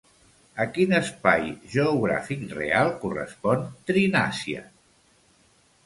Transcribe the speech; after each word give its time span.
A 0.63 0.65
quin 0.77 0.95
espai 0.99 1.45
geogràfic 1.75 2.47
real 2.57 2.91
correspon 3.05 3.71
Trinàcia? 3.91 4.69